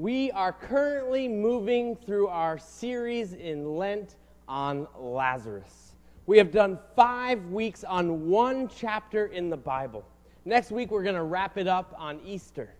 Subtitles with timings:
[0.00, 4.16] We are currently moving through our series in Lent
[4.48, 5.92] on Lazarus.
[6.24, 10.06] We have done five weeks on one chapter in the Bible.
[10.46, 12.72] Next week, we're going to wrap it up on Easter.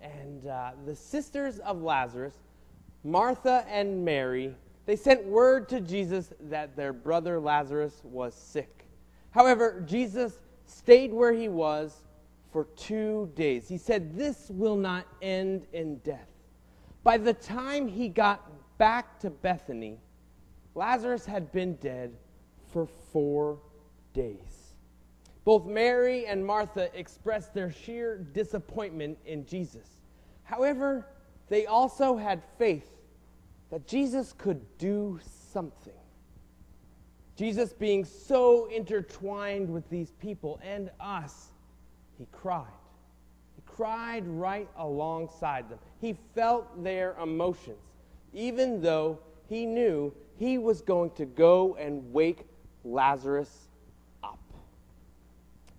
[0.00, 2.34] And uh, the sisters of Lazarus,
[3.04, 4.52] Martha and Mary,
[4.84, 8.84] they sent word to Jesus that their brother Lazarus was sick.
[9.30, 11.98] However, Jesus stayed where he was
[12.50, 13.68] for two days.
[13.68, 16.26] He said, This will not end in death.
[17.08, 19.98] By the time he got back to Bethany,
[20.74, 22.14] Lazarus had been dead
[22.70, 23.60] for four
[24.12, 24.74] days.
[25.42, 29.88] Both Mary and Martha expressed their sheer disappointment in Jesus.
[30.42, 31.06] However,
[31.48, 32.90] they also had faith
[33.70, 35.18] that Jesus could do
[35.50, 35.94] something.
[37.36, 41.52] Jesus, being so intertwined with these people and us,
[42.18, 42.66] he cried
[43.78, 45.78] cried right alongside them.
[46.00, 47.78] He felt their emotions,
[48.32, 52.44] even though he knew he was going to go and wake
[52.82, 53.68] Lazarus
[54.24, 54.40] up.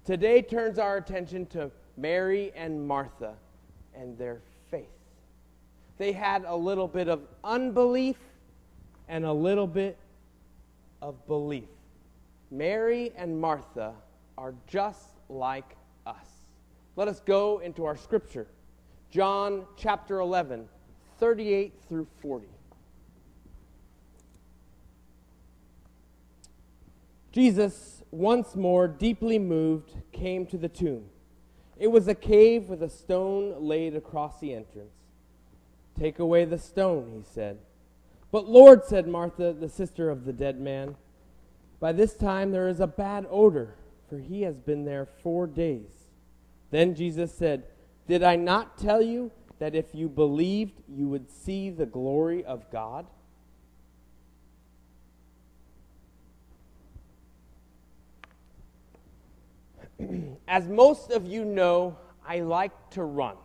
[0.06, 3.34] Today turns our attention to Mary and Martha
[3.94, 4.40] and their
[4.72, 4.88] faith.
[5.98, 8.16] They had a little bit of unbelief
[9.10, 9.98] and a little bit
[11.02, 11.68] of belief.
[12.50, 13.94] Mary and Martha
[14.38, 15.76] are just like
[17.00, 18.46] let us go into our scripture.
[19.10, 20.68] John chapter 11,
[21.18, 22.48] 38 through 40.
[27.32, 31.06] Jesus, once more deeply moved, came to the tomb.
[31.78, 34.92] It was a cave with a stone laid across the entrance.
[35.98, 37.60] Take away the stone, he said.
[38.30, 40.98] But Lord, said Martha, the sister of the dead man,
[41.80, 43.76] by this time there is a bad odor,
[44.10, 45.99] for he has been there four days.
[46.72, 47.64] Then Jesus said,
[48.08, 52.70] Did I not tell you that if you believed, you would see the glory of
[52.72, 53.08] God?
[60.48, 63.36] As most of you know, I like to run.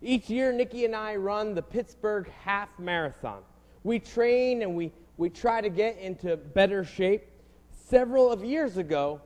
[0.00, 3.42] Each year, Nikki and I run the Pittsburgh Half Marathon.
[3.84, 7.24] We train and we, we try to get into better shape.
[7.70, 9.20] Several of years ago,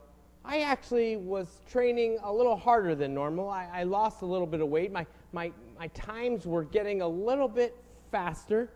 [0.48, 3.50] I actually was training a little harder than normal.
[3.50, 4.92] I, I lost a little bit of weight.
[4.92, 7.76] My, my, my times were getting a little bit
[8.12, 8.70] faster.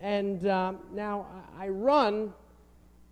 [0.00, 1.26] And um, now
[1.58, 2.32] I run,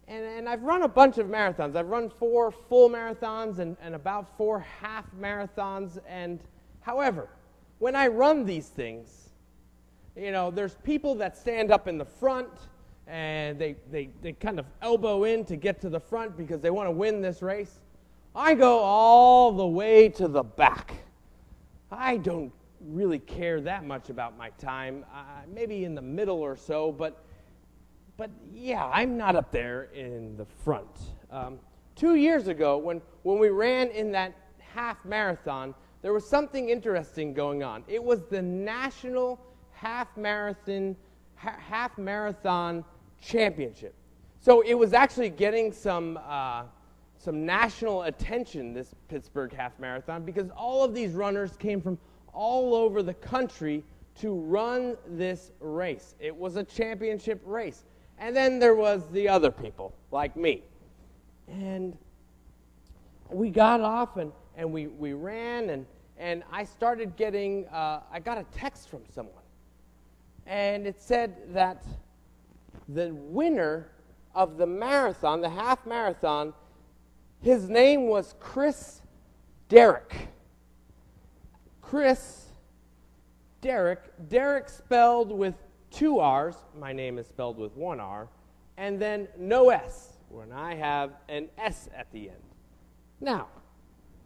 [0.08, 1.76] and, and I've run a bunch of marathons.
[1.76, 5.98] I've run four full marathons and, and about four half marathons.
[6.08, 6.40] And
[6.80, 7.28] however,
[7.80, 9.28] when I run these things,
[10.16, 12.48] you know, there's people that stand up in the front
[13.06, 16.70] and they, they, they kind of elbow in to get to the front because they
[16.70, 17.80] want to win this race.
[18.34, 20.94] I go all the way to the back.
[21.90, 26.56] I don't really care that much about my time, uh, maybe in the middle or
[26.56, 27.24] so, but,
[28.16, 30.86] but yeah, I'm not up there in the front.
[31.32, 31.58] Um,
[31.96, 37.34] two years ago, when, when we ran in that half marathon, there was something interesting
[37.34, 37.82] going on.
[37.88, 39.40] It was the National
[39.72, 40.96] Half Marathon,
[41.34, 42.84] ha- half marathon
[43.20, 43.94] Championship.
[44.38, 46.18] So it was actually getting some.
[46.24, 46.62] Uh,
[47.20, 51.98] some national attention this Pittsburgh half marathon because all of these runners came from
[52.32, 53.84] all over the country
[54.20, 56.14] to run this race.
[56.18, 57.84] It was a championship race.
[58.18, 60.62] And then there was the other people, like me.
[61.46, 61.96] And
[63.30, 65.86] we got off and, and we, we ran, and,
[66.18, 69.34] and I started getting, uh, I got a text from someone.
[70.46, 71.84] And it said that
[72.88, 73.90] the winner
[74.34, 76.54] of the marathon, the half marathon,
[77.42, 79.00] his name was Chris
[79.68, 80.28] Derrick.
[81.80, 82.46] Chris
[83.60, 84.00] Derrick.
[84.28, 85.54] Derrick spelled with
[85.90, 86.56] two R's.
[86.78, 88.28] My name is spelled with one R.
[88.76, 92.38] And then no S, when I have an S at the end.
[93.20, 93.48] Now,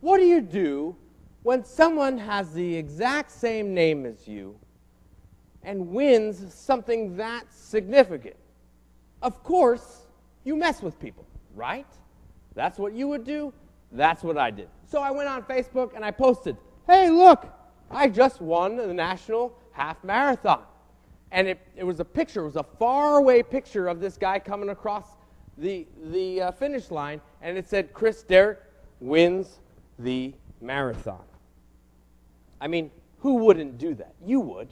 [0.00, 0.94] what do you do
[1.42, 4.56] when someone has the exact same name as you
[5.62, 8.36] and wins something that significant?
[9.22, 10.02] Of course,
[10.44, 11.86] you mess with people, right?
[12.54, 13.52] That's what you would do.
[13.92, 14.68] That's what I did.
[14.86, 16.56] So I went on Facebook and I posted,
[16.86, 17.46] hey, look,
[17.90, 20.62] I just won the national half marathon.
[21.30, 24.38] And it, it was a picture, it was a far away picture of this guy
[24.38, 25.16] coming across
[25.58, 27.20] the, the uh, finish line.
[27.42, 28.60] And it said, Chris Derrick
[29.00, 29.60] wins
[29.98, 31.22] the marathon.
[32.60, 34.14] I mean, who wouldn't do that?
[34.24, 34.68] You would.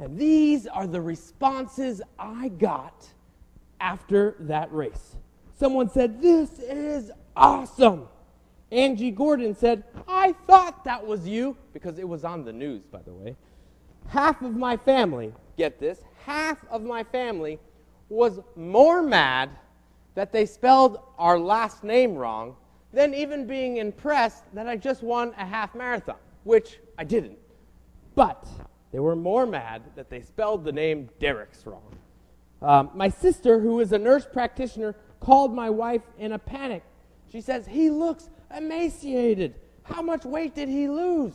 [0.00, 3.06] And these are the responses I got
[3.80, 5.16] after that race.
[5.62, 8.08] Someone said, This is awesome.
[8.72, 13.00] Angie Gordon said, I thought that was you, because it was on the news, by
[13.02, 13.36] the way.
[14.08, 17.60] half of my family, get this, half of my family
[18.08, 19.50] was more mad
[20.16, 22.56] that they spelled our last name wrong
[22.92, 27.38] than even being impressed that I just won a half marathon, which I didn't.
[28.16, 28.48] But
[28.90, 31.96] they were more mad that they spelled the name Derek's wrong.
[32.60, 36.82] Um, my sister, who is a nurse practitioner, called my wife in a panic.
[37.30, 39.54] She says, He looks emaciated.
[39.84, 41.34] How much weight did he lose?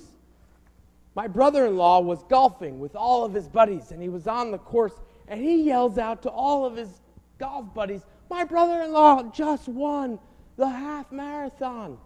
[1.16, 4.52] My brother in law was golfing with all of his buddies, and he was on
[4.52, 4.94] the course,
[5.28, 7.02] and he yells out to all of his
[7.40, 10.20] golf buddies, My brother in law just won
[10.58, 11.98] the half marathon.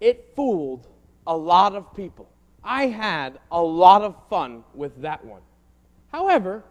[0.00, 0.86] It fooled
[1.26, 2.28] a lot of people.
[2.62, 5.40] I had a lot of fun with that one.
[6.12, 6.64] However,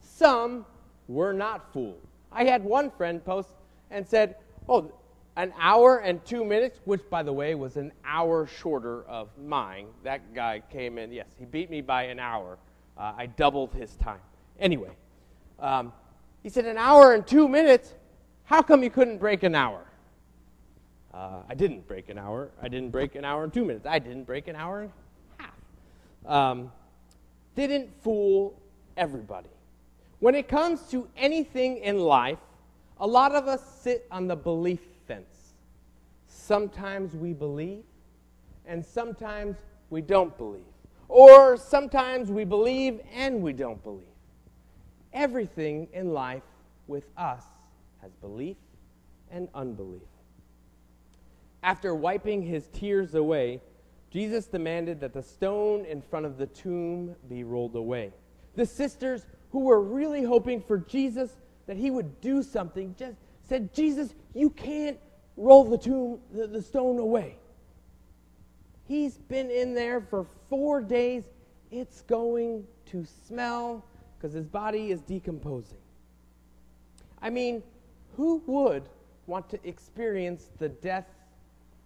[0.00, 0.64] some
[1.06, 2.07] were not fooled.
[2.32, 3.50] I had one friend post
[3.90, 4.36] and said,
[4.68, 4.92] Oh,
[5.36, 9.86] an hour and two minutes, which, by the way, was an hour shorter of mine.
[10.02, 12.58] That guy came in, yes, he beat me by an hour.
[12.96, 14.20] Uh, I doubled his time.
[14.58, 14.90] Anyway,
[15.60, 15.92] um,
[16.42, 17.94] he said, An hour and two minutes?
[18.44, 19.84] How come you couldn't break an hour?
[21.14, 22.50] Uh, I didn't break an hour.
[22.60, 23.86] I didn't break an hour and two minutes.
[23.86, 24.90] I didn't break an hour and
[25.38, 26.50] a half.
[26.52, 26.72] Um,
[27.54, 28.60] didn't fool
[28.96, 29.48] everybody.
[30.20, 32.38] When it comes to anything in life,
[32.98, 35.54] a lot of us sit on the belief fence.
[36.26, 37.84] Sometimes we believe,
[38.66, 39.56] and sometimes
[39.90, 40.64] we don't believe.
[41.08, 44.06] Or sometimes we believe and we don't believe.
[45.12, 46.42] Everything in life
[46.86, 47.44] with us
[48.02, 48.56] has belief
[49.30, 50.02] and unbelief.
[51.62, 53.60] After wiping his tears away,
[54.10, 58.12] Jesus demanded that the stone in front of the tomb be rolled away.
[58.54, 61.30] The sisters who were really hoping for Jesus
[61.66, 63.16] that he would do something just
[63.48, 64.98] said, Jesus, you can't
[65.36, 67.36] roll the tomb, the, the stone away.
[68.86, 71.24] He's been in there for four days.
[71.70, 73.84] It's going to smell
[74.16, 75.78] because his body is decomposing.
[77.20, 77.62] I mean,
[78.16, 78.88] who would
[79.26, 81.06] want to experience the death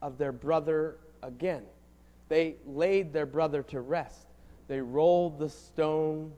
[0.00, 1.64] of their brother again?
[2.28, 4.26] They laid their brother to rest.
[4.68, 6.32] They rolled the stone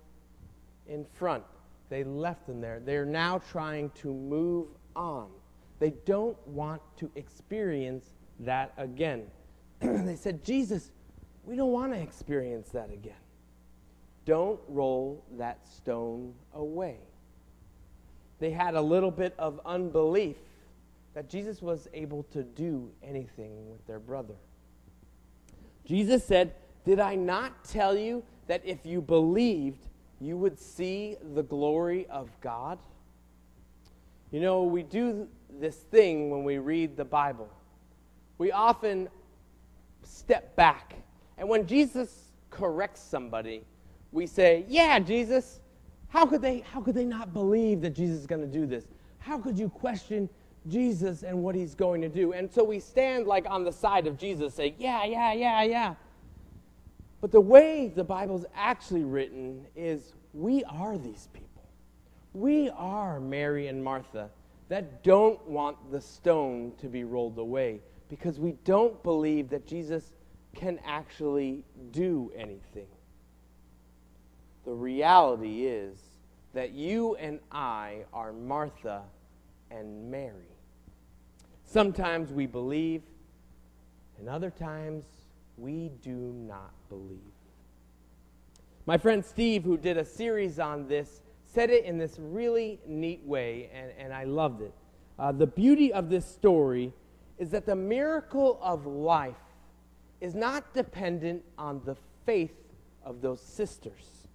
[0.87, 1.45] in front.
[1.89, 2.81] They left them there.
[2.81, 5.29] They're now trying to move on.
[5.79, 8.07] They don't want to experience
[8.41, 9.27] that again.
[9.81, 10.91] they said, Jesus,
[11.45, 13.15] we don't want to experience that again.
[14.25, 16.97] Don't roll that stone away.
[18.39, 20.37] They had a little bit of unbelief
[21.15, 24.35] that Jesus was able to do anything with their brother.
[25.85, 26.55] Jesus said,
[26.85, 29.87] Did I not tell you that if you believed,
[30.21, 32.79] you would see the glory of God?
[34.31, 35.29] You know, we do
[35.61, 37.49] this thing when we read the Bible.
[38.39, 39.09] We often
[40.03, 40.95] step back.
[41.39, 43.65] And when Jesus corrects somebody,
[44.13, 45.61] we say, Yeah, Jesus,
[46.09, 48.87] how could they, how could they not believe that Jesus is going to do this?
[49.19, 50.29] How could you question
[50.69, 52.33] Jesus and what he's going to do?
[52.33, 55.95] And so we stand like on the side of Jesus, say, Yeah, yeah, yeah, yeah.
[57.25, 61.67] But the way the Bible's actually written is we are these people.
[62.35, 64.29] We are Mary and Martha
[64.69, 67.81] that don't want the stone to be rolled away
[68.11, 70.13] because we don't believe that Jesus
[70.55, 72.89] can actually do anything.
[74.67, 75.99] The reality is
[76.53, 79.01] that you and I are Martha
[79.71, 80.59] and Mary.
[81.65, 83.01] Sometimes we believe,
[84.19, 85.07] and other times
[85.57, 87.21] we do not believe.
[88.87, 93.23] My friend Steve, who did a series on this, said it in this really neat
[93.25, 94.75] way, and, and I loved it.
[95.19, 96.93] Uh, the beauty of this story
[97.39, 99.37] is that the miracle of life
[100.21, 101.97] is not dependent on the
[102.27, 102.55] faith
[103.05, 104.29] of those sisters.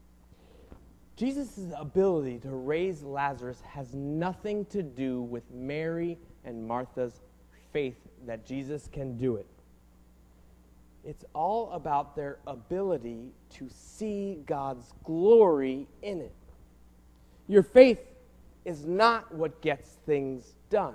[1.15, 7.19] Jesus' ability to raise Lazarus has nothing to do with Mary and Martha's
[7.73, 9.58] faith that Jesus can do it.
[11.09, 16.35] It's all about their ability to see God's glory in it.
[17.47, 17.97] Your faith
[18.63, 20.93] is not what gets things done.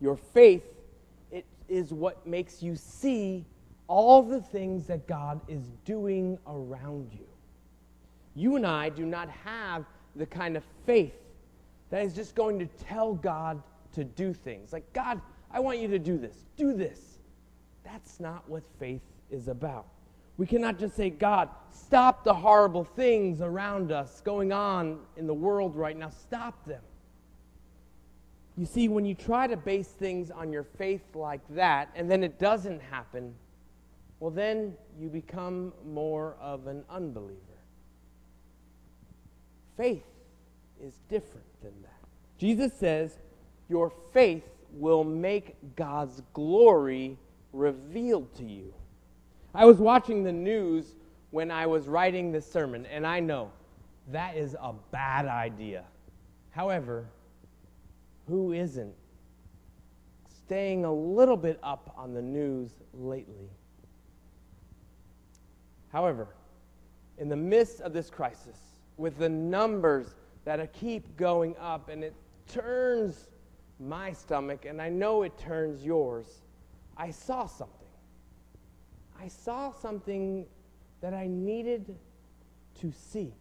[0.00, 0.62] Your faith
[1.32, 3.44] it is what makes you see
[3.88, 7.26] all the things that God is doing around you.
[8.36, 11.18] You and I do not have the kind of faith
[11.90, 13.60] that is just going to tell God
[13.94, 14.72] to do things.
[14.72, 16.44] Like, God, I want you to do this.
[16.56, 17.18] Do this.
[17.82, 19.86] That's not what faith is about.
[20.36, 25.34] We cannot just say, God, stop the horrible things around us going on in the
[25.34, 26.10] world right now.
[26.10, 26.82] Stop them.
[28.58, 32.22] You see, when you try to base things on your faith like that, and then
[32.22, 33.34] it doesn't happen,
[34.20, 37.40] well, then you become more of an unbeliever.
[39.76, 40.04] Faith
[40.82, 42.08] is different than that.
[42.38, 43.18] Jesus says,
[43.68, 47.18] Your faith will make God's glory
[47.52, 48.72] revealed to you.
[49.56, 50.96] I was watching the news
[51.30, 53.50] when I was writing this sermon, and I know
[54.08, 55.84] that is a bad idea.
[56.50, 57.06] However,
[58.28, 58.92] who isn't
[60.28, 63.48] staying a little bit up on the news lately?
[65.90, 66.28] However,
[67.16, 68.58] in the midst of this crisis,
[68.98, 72.14] with the numbers that keep going up, and it
[72.46, 73.28] turns
[73.80, 76.42] my stomach, and I know it turns yours,
[76.94, 77.85] I saw something.
[79.20, 80.46] I saw something
[81.00, 81.96] that I needed
[82.80, 83.32] to see.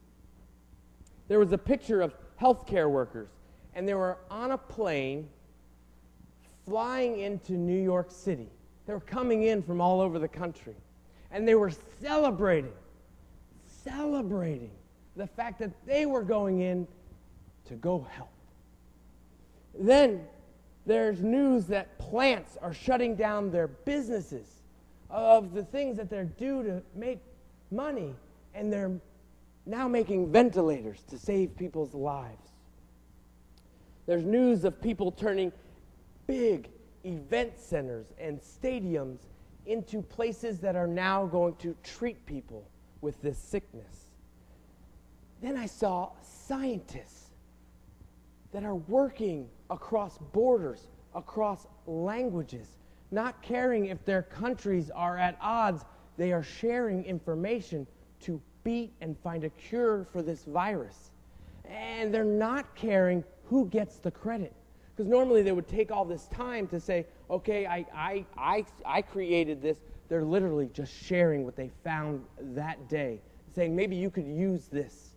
[1.28, 3.30] There was a picture of healthcare workers,
[3.74, 5.28] and they were on a plane
[6.66, 8.50] flying into New York City.
[8.86, 10.76] They were coming in from all over the country,
[11.32, 12.74] and they were celebrating,
[13.84, 14.72] celebrating
[15.16, 16.88] the fact that they were going in
[17.66, 18.30] to go help.
[19.78, 20.26] Then
[20.86, 24.55] there's news that plants are shutting down their businesses
[25.10, 27.20] of the things that they're due to make
[27.72, 28.16] money,
[28.54, 29.00] and they're
[29.66, 32.52] now making ventilators to save people's lives.
[34.06, 35.52] There's news of people turning
[36.28, 36.70] big
[37.04, 39.20] event centers and stadiums
[39.66, 42.68] into places that are now going to treat people
[43.02, 44.08] with this sickness.
[45.42, 47.30] Then I saw scientists
[48.52, 52.68] that are working across borders, across languages,
[53.12, 55.84] not caring if their countries are at odds.
[56.18, 57.88] They are sharing information
[58.22, 61.12] to beat and find a cure for this virus.
[61.66, 64.54] And they're not caring who gets the credit.
[64.96, 69.02] Because normally they would take all this time to say, okay, I, I, I, I
[69.02, 69.78] created this.
[70.08, 73.20] They're literally just sharing what they found that day,
[73.54, 75.10] saying, maybe you could use this.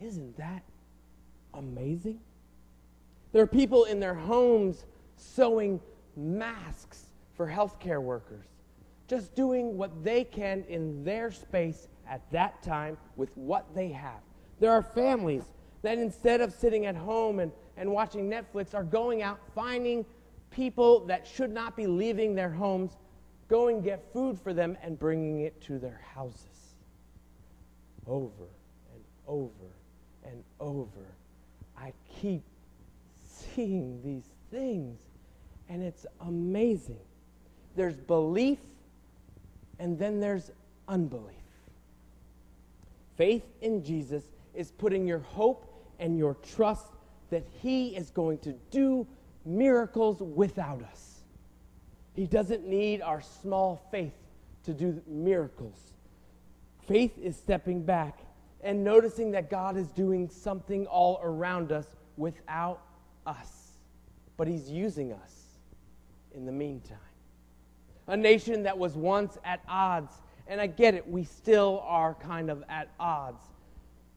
[0.00, 0.62] Isn't that
[1.52, 2.20] amazing?
[3.32, 4.84] There are people in their homes
[5.16, 5.80] sewing
[6.16, 8.46] masks for healthcare workers,
[9.08, 14.20] just doing what they can in their space at that time with what they have.
[14.60, 15.44] There are families
[15.82, 20.04] that instead of sitting at home and, and watching Netflix are going out finding
[20.50, 22.96] people that should not be leaving their homes,
[23.48, 26.76] going get food for them and bringing it to their houses.
[28.06, 28.48] Over
[28.94, 29.72] and over
[30.24, 31.06] and over.
[31.76, 32.42] I keep
[33.22, 34.98] seeing these things,
[35.68, 37.00] and it's amazing.
[37.76, 38.58] There's belief,
[39.78, 40.50] and then there's
[40.88, 41.34] unbelief.
[43.16, 46.86] Faith in Jesus is putting your hope and your trust
[47.30, 49.06] that He is going to do
[49.44, 51.20] miracles without us.
[52.14, 54.14] He doesn't need our small faith
[54.64, 55.92] to do miracles.
[56.86, 58.20] Faith is stepping back
[58.62, 62.82] and noticing that God is doing something all around us without
[63.26, 63.72] us,
[64.36, 65.43] but He's using us
[66.34, 66.98] in the meantime.
[68.06, 70.12] A nation that was once at odds,
[70.46, 73.42] and I get it, we still are kind of at odds,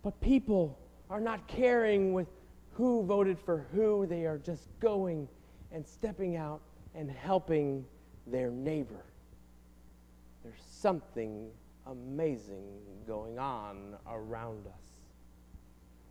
[0.03, 0.77] but people
[1.09, 2.27] are not caring with
[2.73, 5.27] who voted for who, they are just going
[5.71, 6.61] and stepping out
[6.93, 7.85] and helping
[8.27, 9.03] their neighbor.
[10.43, 11.49] There's something
[11.87, 12.65] amazing
[13.07, 14.83] going on around us.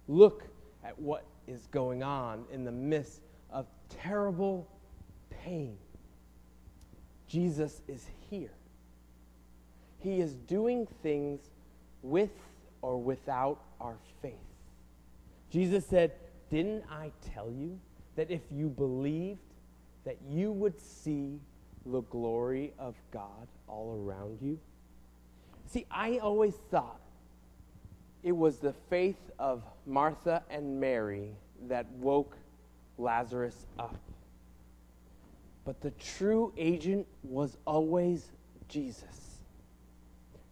[0.09, 0.45] Look
[0.85, 3.21] at what is going on in the midst
[3.51, 4.69] of terrible
[5.31, 5.77] pain.
[7.37, 8.55] Jesus is here.
[9.99, 11.43] He is doing things
[12.01, 12.31] with
[12.81, 14.33] or without our faith.
[15.51, 16.13] Jesus said,
[16.49, 17.79] Didn't I tell you
[18.15, 19.41] that if you believed,
[20.07, 21.39] that you would see
[21.85, 24.59] the glory of God all around you?
[25.67, 27.03] See, I always thought
[28.23, 31.37] it was the faith of Martha and Mary
[31.69, 32.35] that woke
[32.97, 34.01] Lazarus up.
[35.67, 38.31] But the true agent was always
[38.69, 39.41] Jesus.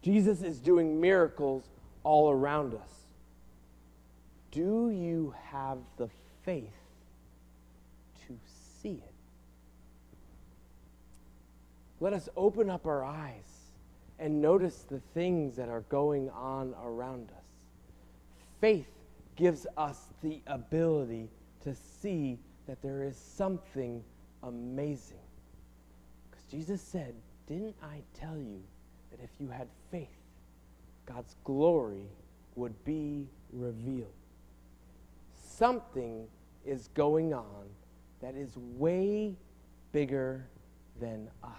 [0.01, 1.63] Jesus is doing miracles
[2.03, 2.89] all around us.
[4.51, 6.09] Do you have the
[6.43, 6.69] faith
[8.27, 8.37] to
[8.81, 9.13] see it?
[12.01, 13.71] Let us open up our eyes
[14.19, 17.45] and notice the things that are going on around us.
[18.59, 18.89] Faith
[19.37, 21.29] gives us the ability
[21.63, 24.03] to see that there is something
[24.43, 25.17] amazing.
[26.29, 27.13] Because Jesus said,
[27.47, 28.61] Didn't I tell you
[29.11, 30.07] that if you had faith,
[31.05, 32.07] God's glory
[32.55, 34.13] would be revealed?
[35.33, 36.27] Something
[36.65, 37.65] is going on
[38.21, 39.35] that is way
[39.91, 40.45] bigger
[40.99, 41.51] than us.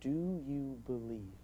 [0.00, 1.41] Do you believe?